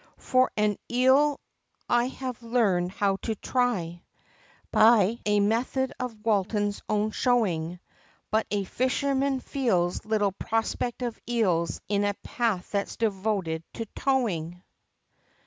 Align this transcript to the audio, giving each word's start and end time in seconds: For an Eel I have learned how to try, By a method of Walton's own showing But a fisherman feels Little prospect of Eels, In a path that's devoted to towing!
For 0.17 0.51
an 0.57 0.77
Eel 0.91 1.39
I 1.87 2.05
have 2.07 2.41
learned 2.41 2.89
how 2.91 3.17
to 3.17 3.35
try, 3.35 4.01
By 4.71 5.19
a 5.27 5.39
method 5.41 5.93
of 5.99 6.25
Walton's 6.25 6.81
own 6.89 7.11
showing 7.11 7.79
But 8.31 8.47
a 8.49 8.63
fisherman 8.63 9.41
feels 9.41 10.03
Little 10.03 10.31
prospect 10.31 11.03
of 11.03 11.19
Eels, 11.29 11.81
In 11.87 12.03
a 12.03 12.15
path 12.23 12.71
that's 12.71 12.97
devoted 12.97 13.63
to 13.73 13.85
towing! 13.95 14.63